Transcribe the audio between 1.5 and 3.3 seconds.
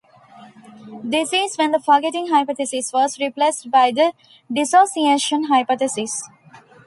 when the forgetting hypothesis was